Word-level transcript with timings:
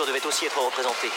culture 0.00 0.06
devait 0.06 0.26
aussi 0.26 0.46
être 0.46 0.58
représentée. 0.58 1.10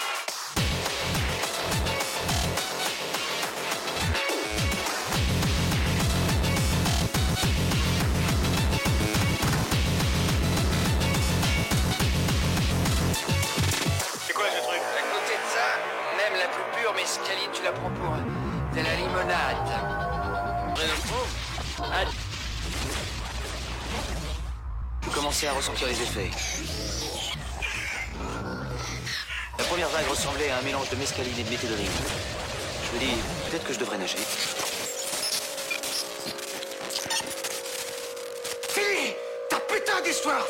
C'est 14.26 14.34
quoi 14.34 14.46
ce 14.46 14.62
truc? 14.62 14.82
À 14.98 15.02
côté 15.12 15.36
de 15.36 15.48
ça, 15.50 15.68
même 16.18 16.40
la 16.40 16.48
plus 16.48 16.64
pure 16.80 16.94
mescaline, 16.94 17.50
tu 17.54 17.64
la 17.64 17.72
prends 17.72 17.92
pour 17.92 18.16
de 18.76 18.82
la 18.82 18.96
limonade. 18.96 19.58
Vous 25.02 25.12
commencez 25.12 25.48
à 25.48 25.54
ressentir 25.54 25.88
les 25.88 26.02
effets. 26.02 26.32
Première 29.84 30.00
vague 30.00 30.10
ressemblait 30.10 30.50
à 30.50 30.60
un 30.60 30.62
mélange 30.62 30.90
de 30.90 30.96
mescaline 30.96 31.38
et 31.38 31.44
de 31.44 31.50
méthédrine. 31.50 31.92
Je 32.86 32.96
me 32.96 33.00
dis, 33.00 33.18
peut-être 33.50 33.66
que 33.66 33.74
je 33.74 33.80
devrais 33.80 33.98
nager. 33.98 34.18
Fini 38.70 39.14
Ta 39.50 39.60
putain 39.60 40.02
d'histoire, 40.06 40.46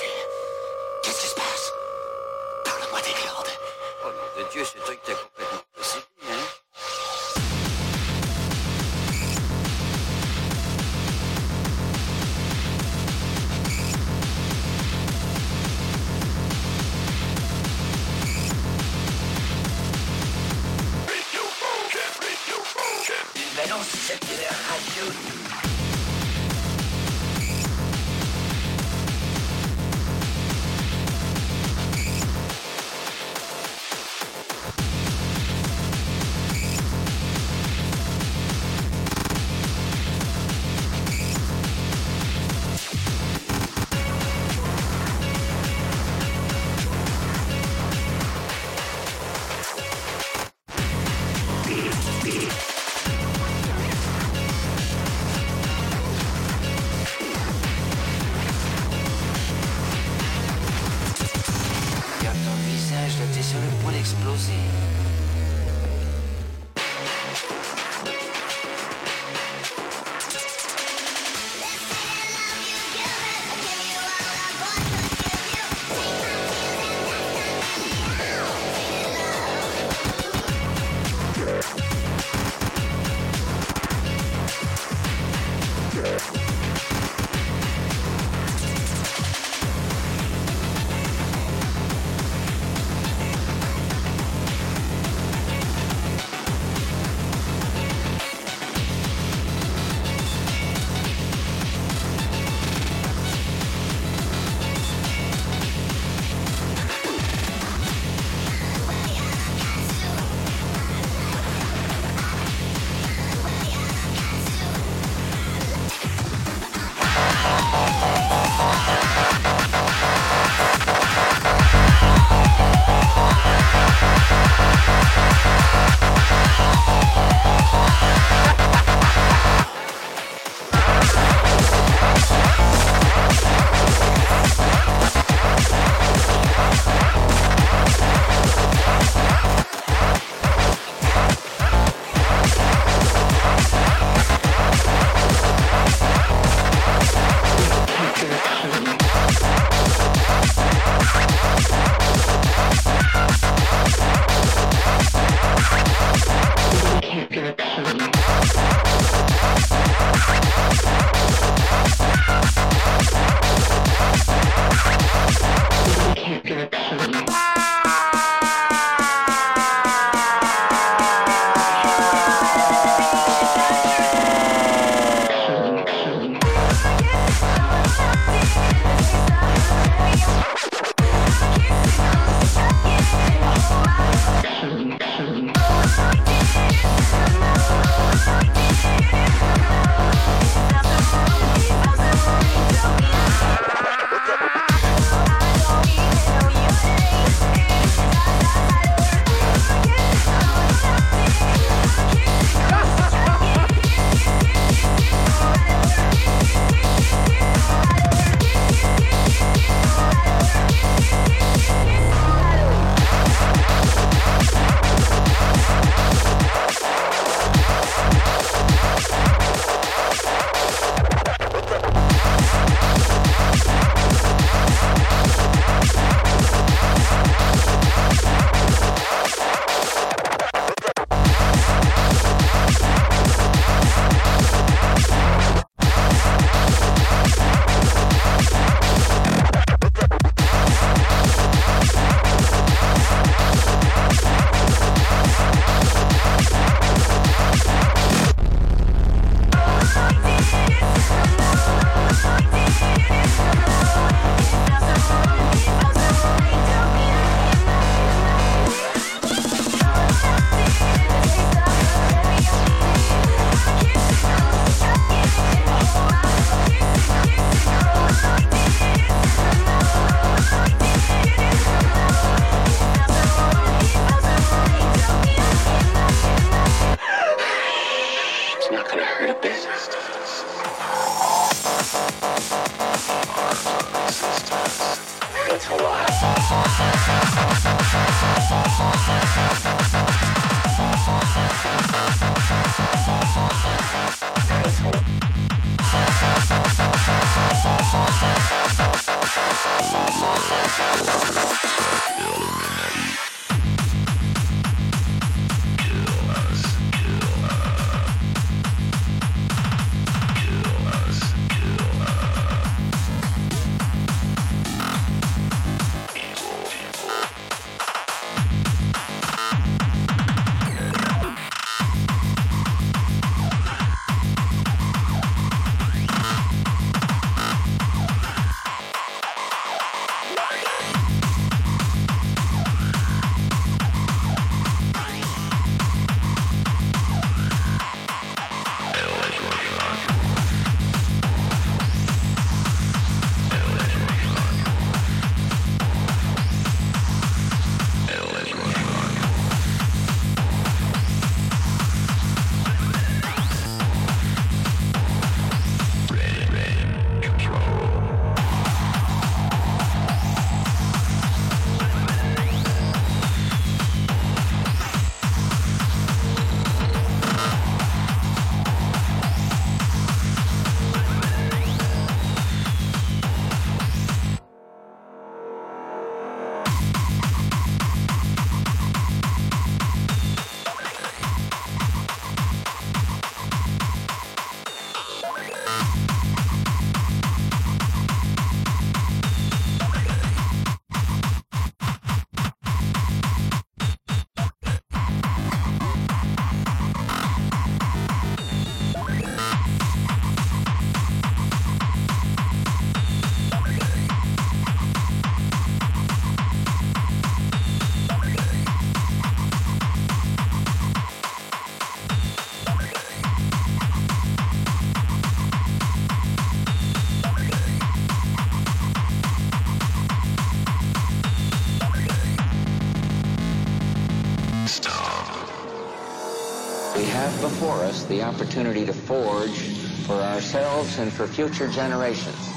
ourselves 430.43 430.99
and 430.99 431.11
for 431.11 431.25
future 431.25 431.69
generations 431.69 432.49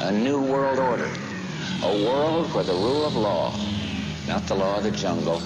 a 0.00 0.10
new 0.10 0.40
world 0.40 0.80
order, 0.80 1.08
a 1.84 2.04
world 2.04 2.52
where 2.52 2.64
the 2.64 2.72
rule 2.72 3.04
of 3.04 3.14
law, 3.14 3.54
not 4.26 4.44
the 4.48 4.54
law 4.54 4.78
of 4.78 4.82
the 4.82 4.90
jungle, 4.90 5.40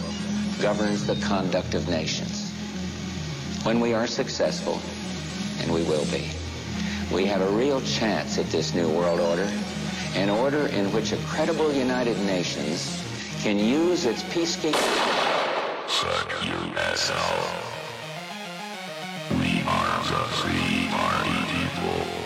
governs 0.60 1.06
the 1.06 1.16
conduct 1.16 1.74
of 1.74 1.86
nations. 1.88 2.50
When 3.62 3.78
we 3.78 3.92
are 3.92 4.06
successful, 4.06 4.80
and 5.60 5.72
we 5.72 5.82
will 5.82 6.06
be, 6.06 6.30
we 7.14 7.26
have 7.26 7.42
a 7.42 7.50
real 7.50 7.82
chance 7.82 8.38
at 8.38 8.46
this 8.46 8.74
new 8.74 8.88
world 8.88 9.20
order, 9.20 9.50
an 10.14 10.30
order 10.30 10.68
in 10.68 10.90
which 10.92 11.12
a 11.12 11.18
credible 11.26 11.72
United 11.72 12.18
Nations 12.20 13.02
can 13.42 13.58
use 13.58 14.06
its 14.06 14.22
peacekeeping... 14.22 14.72
Asshole. 16.74 17.52
We 19.38 19.62
are 19.66 19.98
the 20.04 20.24
free 20.36 20.81
party 21.82 22.21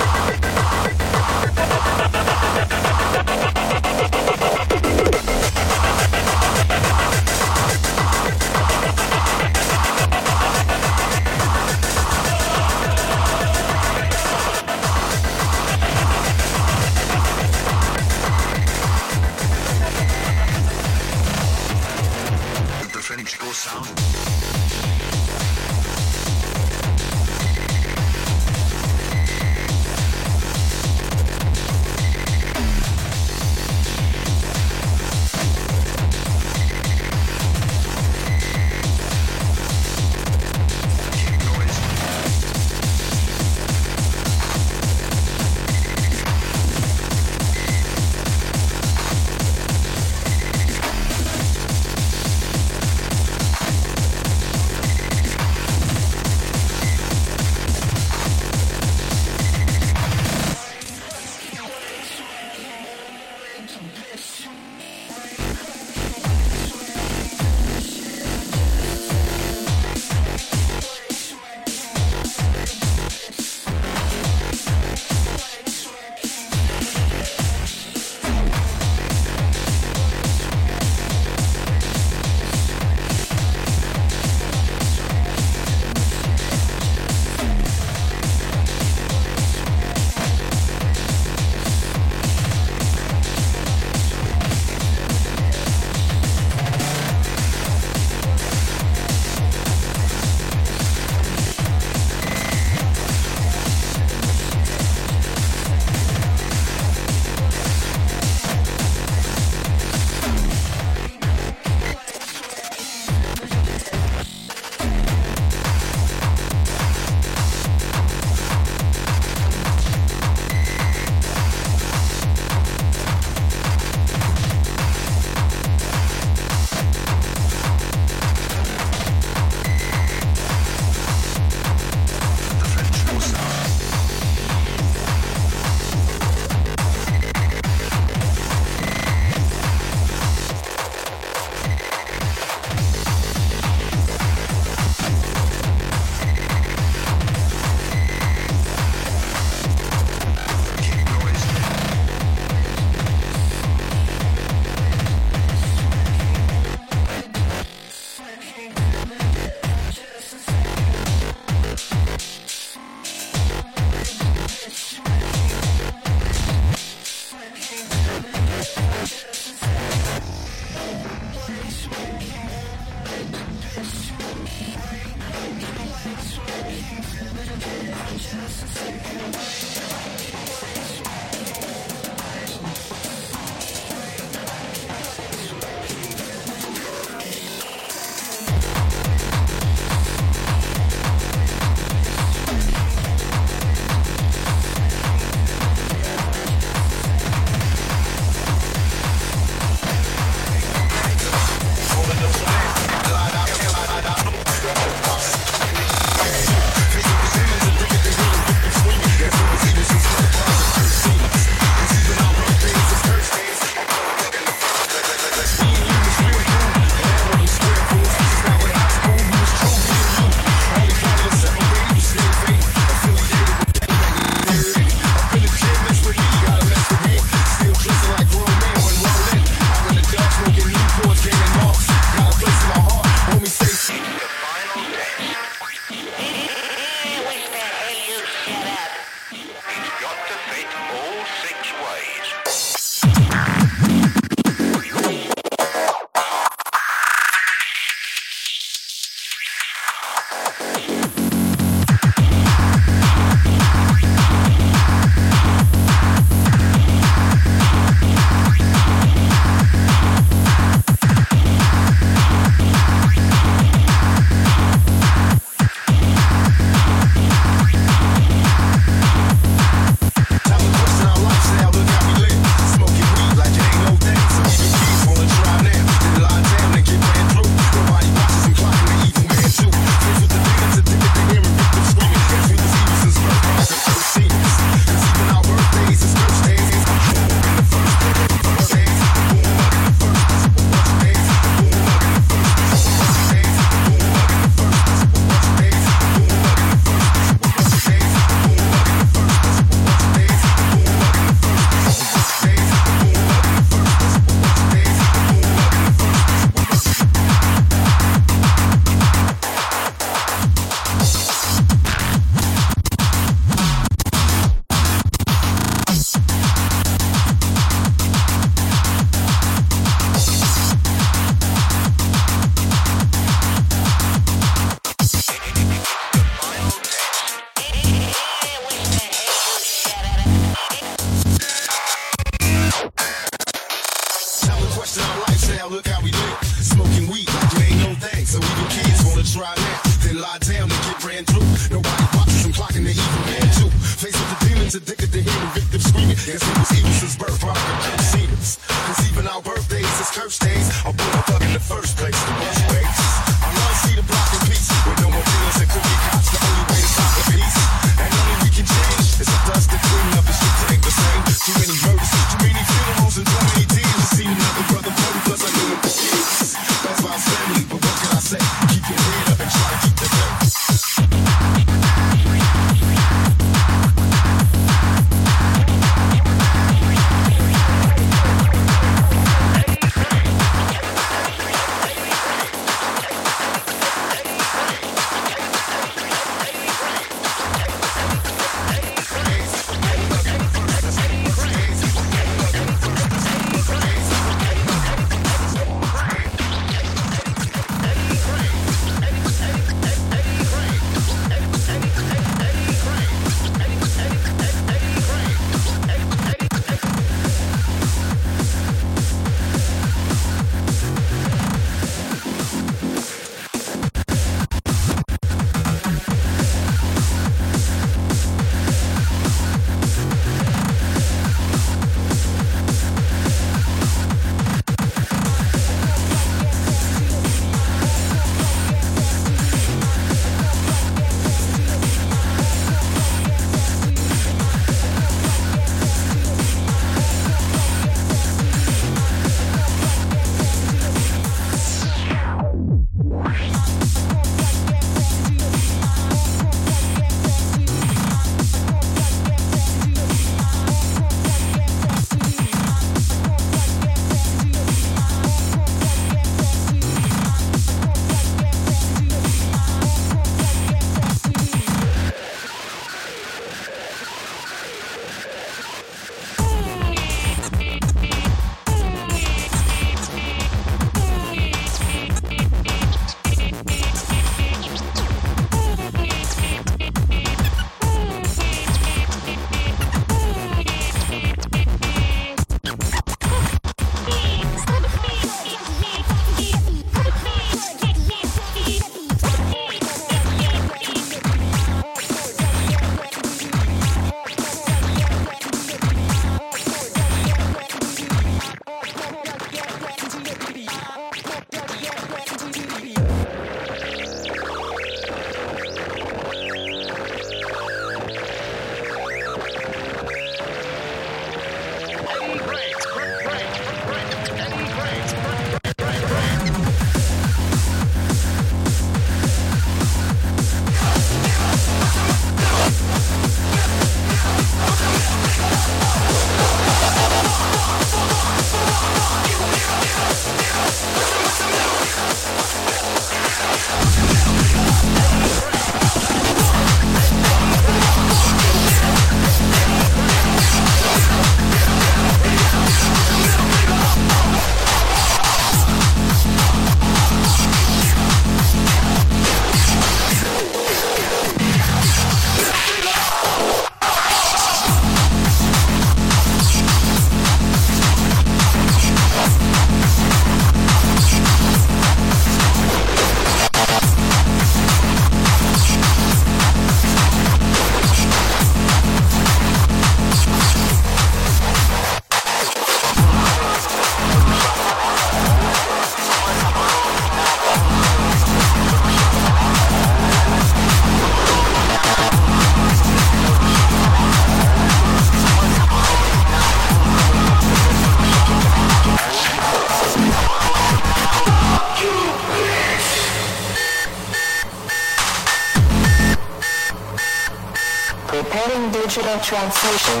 digital 598.96 599.20
translation. 599.20 600.00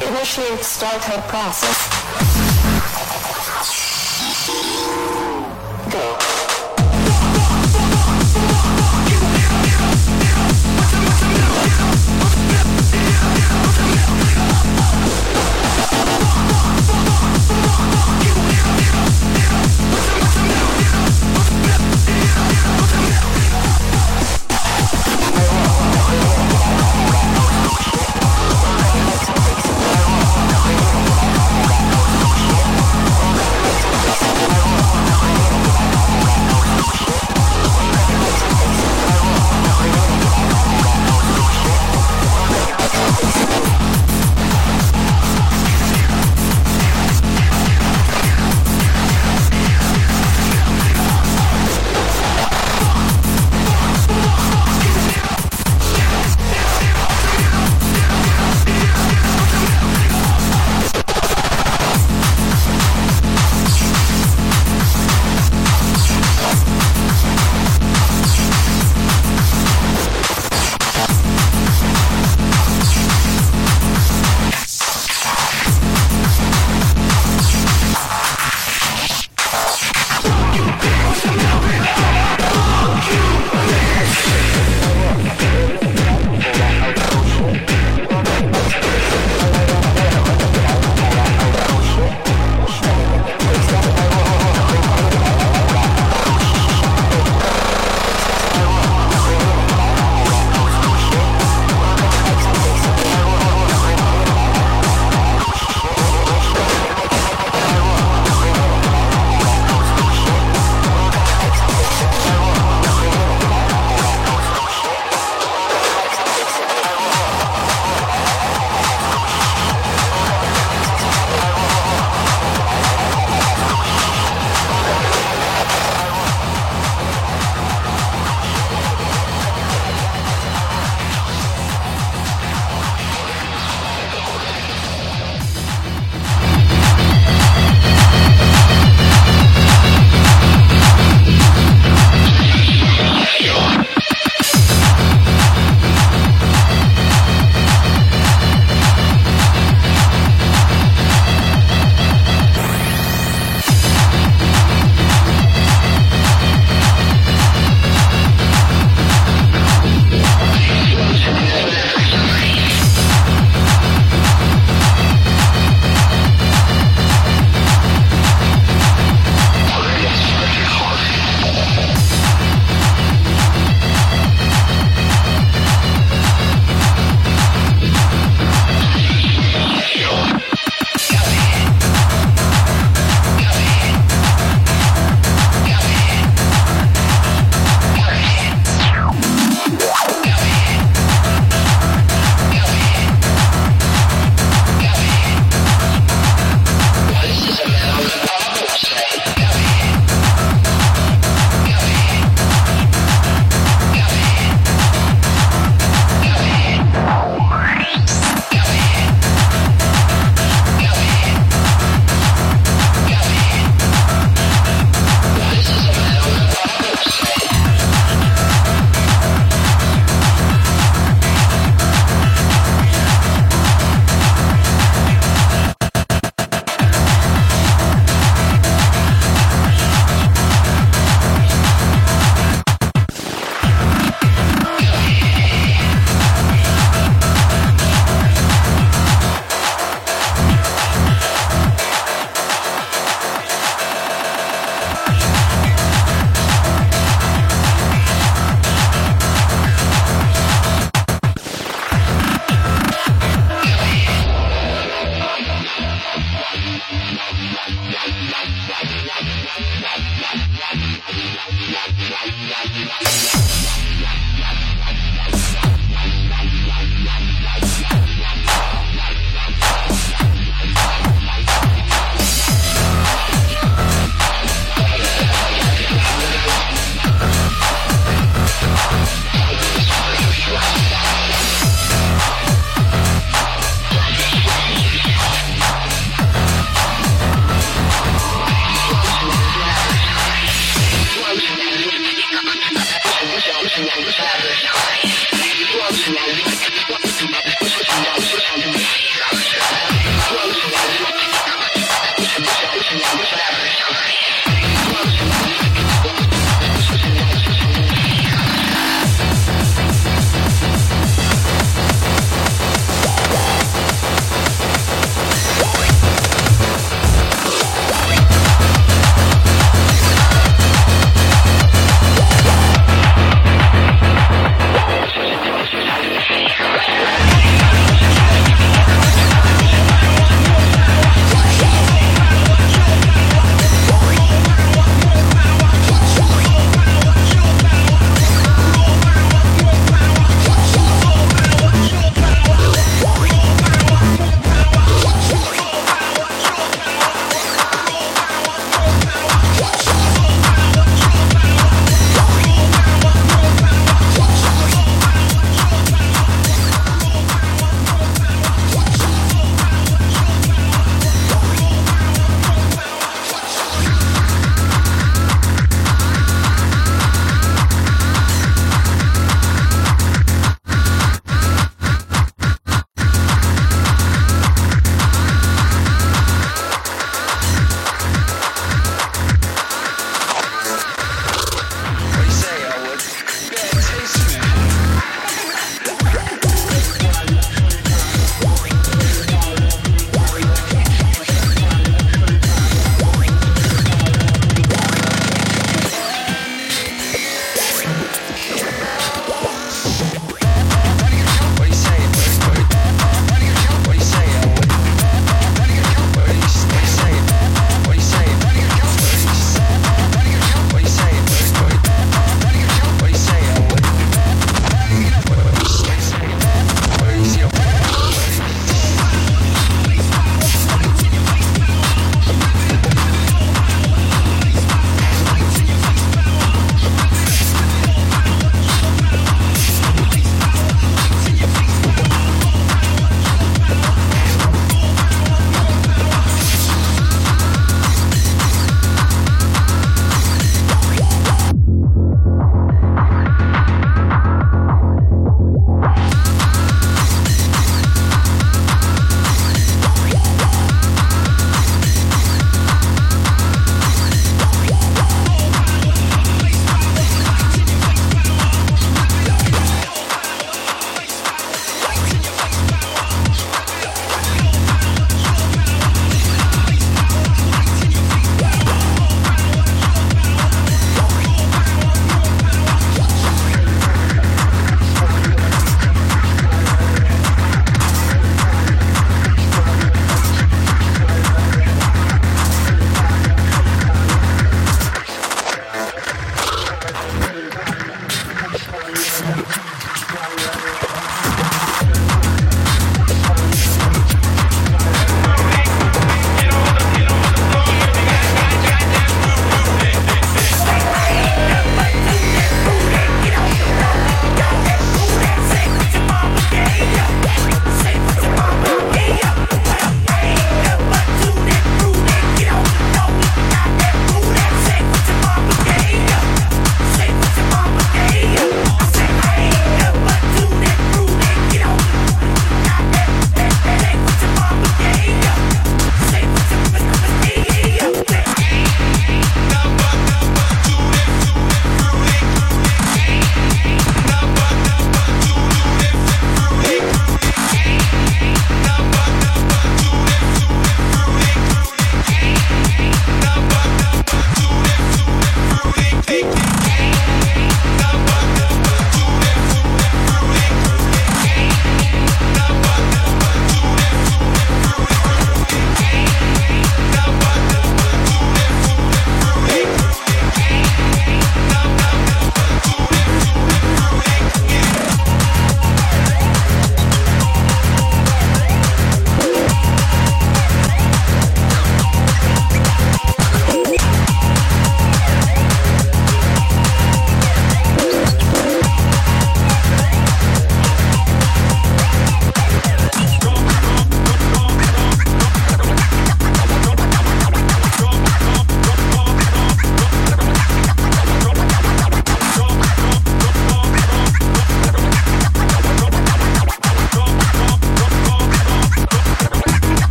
Initiate 0.00 0.62
startup 0.62 1.26
process. 1.26 1.88
Go. 5.90 6.25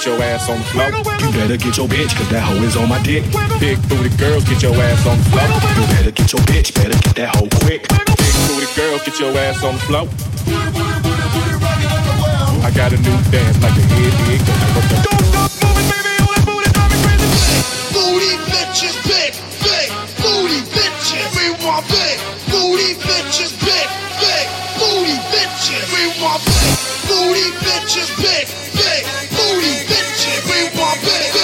get 0.00 0.16
your 0.16 0.22
ass 0.22 0.48
on 0.48 0.58
the 0.58 0.64
floor. 0.64 0.88
You 1.20 1.30
better 1.36 1.56
get 1.58 1.76
your 1.76 1.86
bitch, 1.86 2.16
cause 2.16 2.28
that 2.30 2.40
hoe 2.40 2.64
is 2.64 2.74
on 2.76 2.88
my 2.88 3.02
dick. 3.02 3.22
Big 3.60 3.76
booty 3.88 4.08
girls, 4.16 4.44
get 4.48 4.62
your 4.62 4.72
ass 4.72 5.06
on 5.06 5.18
the 5.18 5.24
floor. 5.28 5.44
You 5.76 5.84
better 5.92 6.10
get 6.10 6.32
your 6.32 6.40
bitch, 6.48 6.72
better 6.72 6.96
get 6.96 7.14
that 7.20 7.36
hoe 7.36 7.48
quick. 7.60 7.84
Big 8.16 8.34
booty 8.48 8.64
girls, 8.72 9.04
get 9.04 9.20
your 9.20 9.36
ass 9.36 9.60
on 9.62 9.76
the 9.76 9.84
floor. 9.84 10.08
I 12.64 12.70
got 12.72 12.96
a 12.96 12.98
new 13.04 13.12
dance 13.28 13.60
like 13.60 13.76
a 13.76 13.84
head 13.92 14.14
big. 14.24 14.40
Don't 15.04 15.20
stop 15.28 15.52
moving, 15.68 15.84
baby, 15.92 16.16
all 16.24 16.32
that 16.32 16.48
booty 16.48 16.68
drive 16.72 16.88
me 16.88 16.96
crazy. 17.04 17.28
Booty 17.92 18.32
bitches, 18.48 18.96
big, 19.04 19.36
big, 19.60 19.88
booty 20.16 20.64
bitches. 20.72 21.28
We 21.36 21.52
want 21.60 21.84
big, 21.92 22.16
booty 22.48 22.96
bitches, 23.04 23.52
big, 23.60 23.84
big 24.16 24.59
bitches. 25.30 25.84
We 25.94 26.22
want 26.22 26.42
big 26.44 26.74
booty 27.08 27.48
bitches, 27.64 28.10
big, 28.18 28.46
big 28.74 29.02
booty 29.30 29.76
bitches. 29.86 30.40
We 30.50 30.78
want 30.78 31.00
big. 31.02 31.39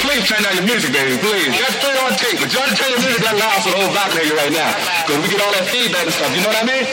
please 0.00 0.24
turn 0.26 0.42
down 0.42 0.56
your 0.56 0.64
music, 0.64 0.92
baby, 0.92 1.16
please. 1.20 1.52
Just 1.56 1.78
put 1.80 1.92
it 1.92 2.00
on 2.02 2.12
tape, 2.16 2.40
but 2.40 2.52
y'all 2.52 2.66
turn 2.72 2.90
your 2.90 3.00
music 3.00 3.22
down 3.22 3.36
loud 3.38 3.62
for 3.62 3.70
the 3.70 3.76
whole 3.76 3.92
block 3.92 4.10
right 4.14 4.52
now. 4.52 4.72
Cause 5.06 5.18
we 5.20 5.28
get 5.28 5.40
all 5.40 5.52
that 5.52 5.66
feedback 5.68 6.04
and 6.04 6.12
stuff, 6.12 6.32
you 6.34 6.42
know 6.42 6.48
what 6.48 6.62
I 6.62 6.66
mean? 6.66 6.86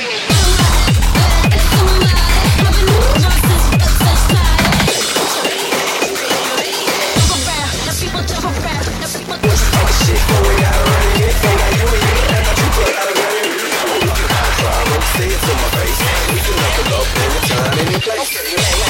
Say 15.17 15.25
it 15.25 15.39
to 15.39 15.53
my 15.57 15.67
face. 15.73 15.99
We 16.29 16.39
can 16.45 16.53
it 16.77 16.93
up 16.93 17.07
anytime, 17.25 17.79
any 17.79 17.97
place. 17.99 18.86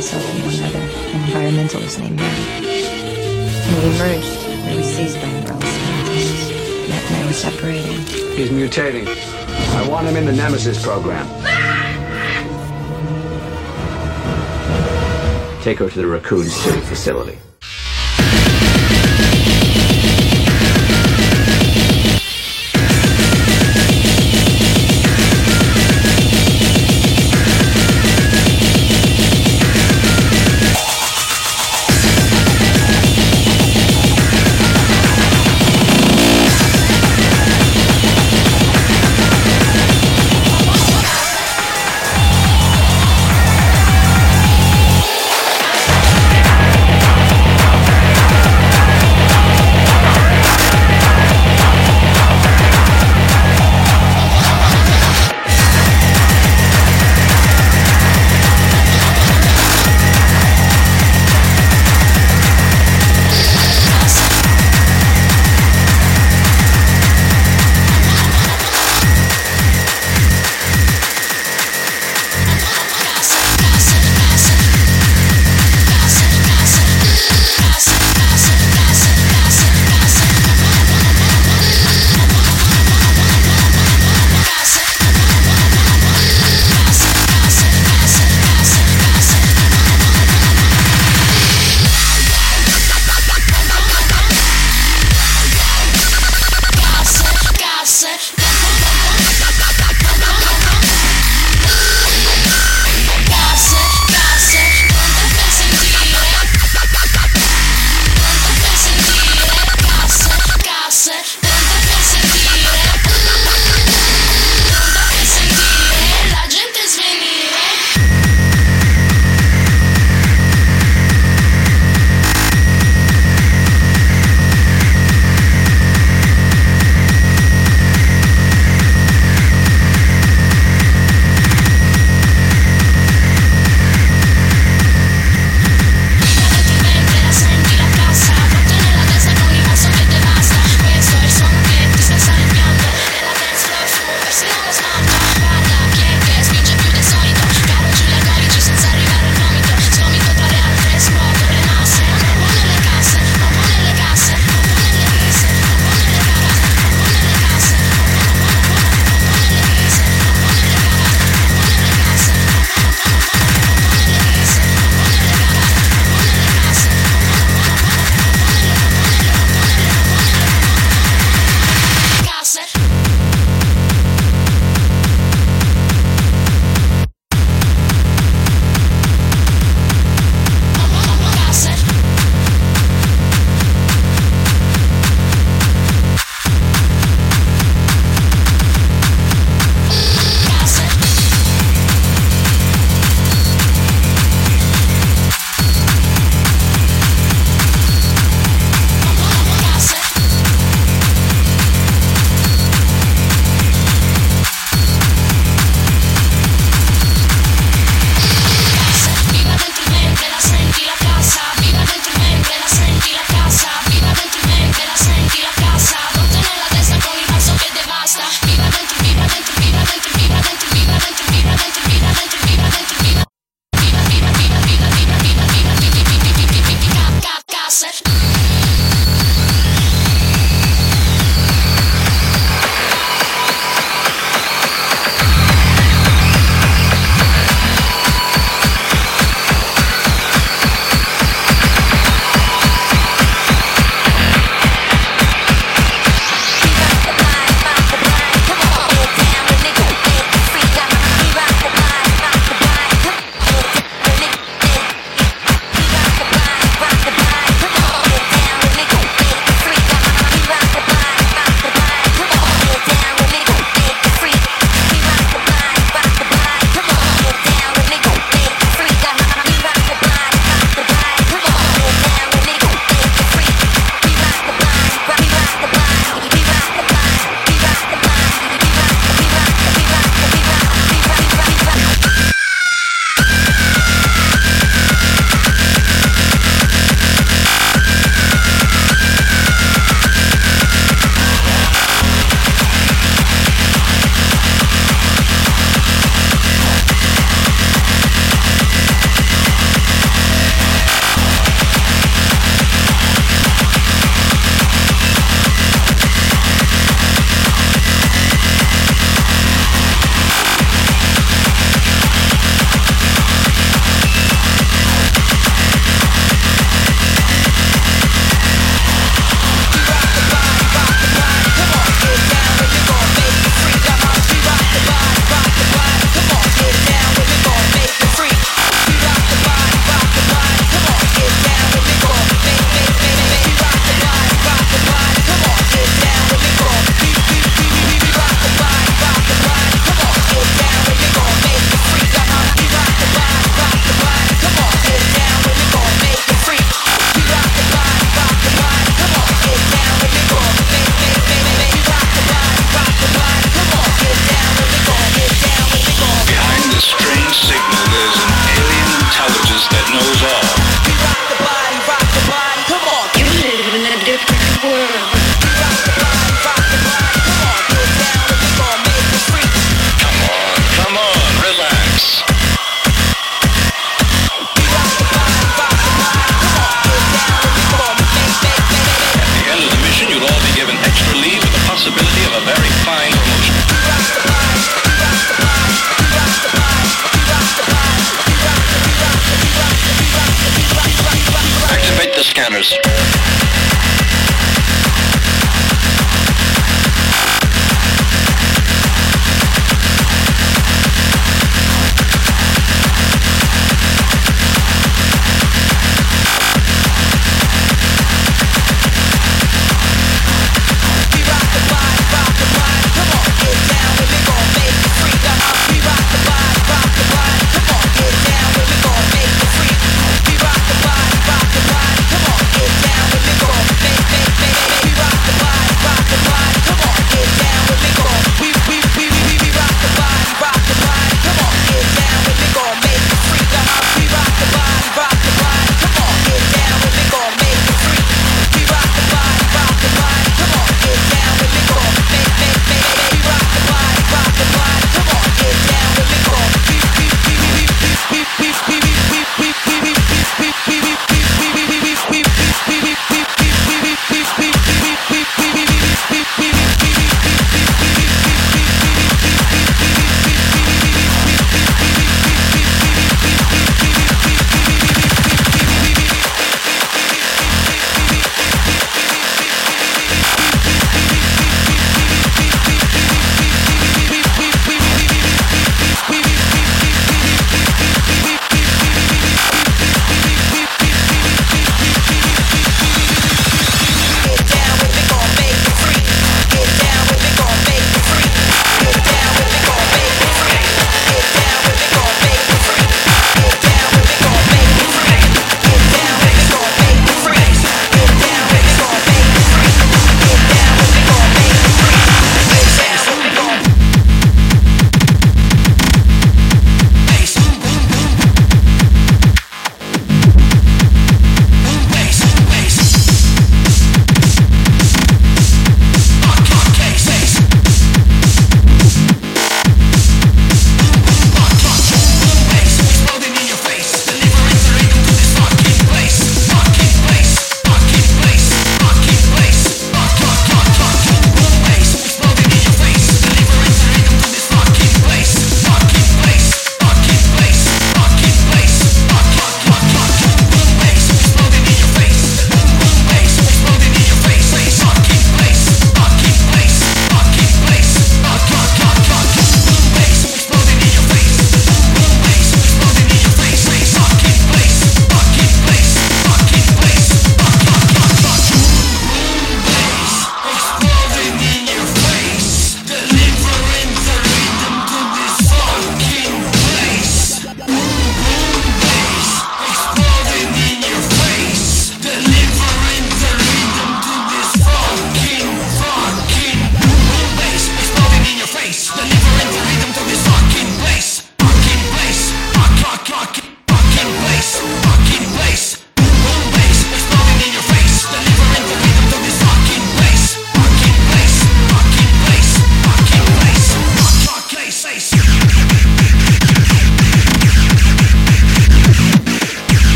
myself 0.00 0.34
and 0.34 0.44
one 0.44 0.54
other, 0.64 0.78
an 0.78 1.20
environmentalist 1.28 2.00
named 2.00 2.16
Mary. 2.16 2.40
When 3.66 3.82
we 3.82 3.96
emerged, 3.96 4.70
we 4.70 4.76
were 4.76 4.82
seized 4.82 5.20
by 5.20 5.28
umbrellas. 5.28 5.62
Matt 6.88 7.04
and 7.04 7.16
I 7.16 7.26
were 7.26 7.32
separating. 7.34 8.00
He's 8.34 8.48
mutating. 8.48 9.06
I 9.76 9.86
want 9.86 10.06
him 10.06 10.16
in 10.16 10.24
the 10.24 10.32
Nemesis 10.32 10.82
program. 10.82 11.26
Take 15.62 15.80
her 15.80 15.90
to 15.90 15.98
the 16.00 16.06
Raccoon 16.06 16.46
City 16.46 16.80
facility. 16.80 17.36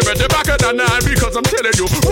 shimmy 0.00 0.18
the 0.18 0.28
back 0.28 0.48
of 0.48 0.58
the 0.58 0.72
nine 0.72 1.02
because 1.04 1.36
I'm 1.36 1.44
telling 1.44 1.72
you. 1.76 2.09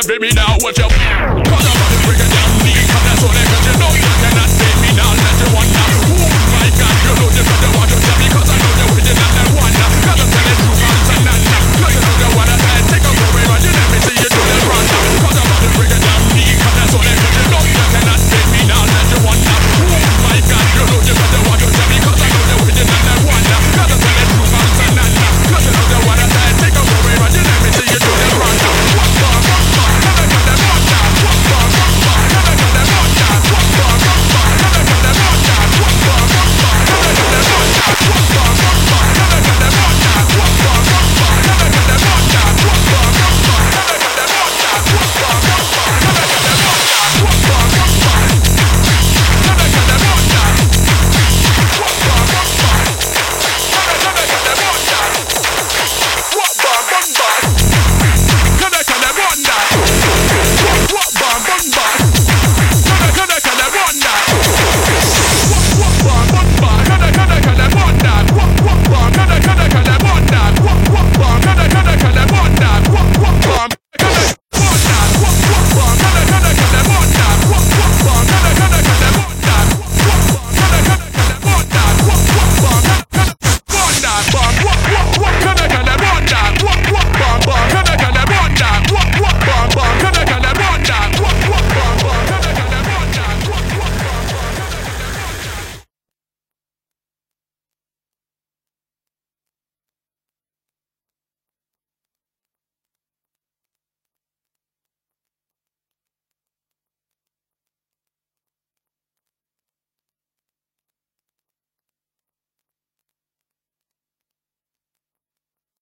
Can't 0.00 0.20
be 0.20 0.28
me 0.28 0.32
now 0.32 0.56
what 0.60 0.78
you 0.78 0.87